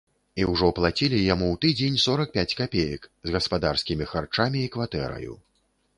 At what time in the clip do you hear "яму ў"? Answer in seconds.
1.33-1.55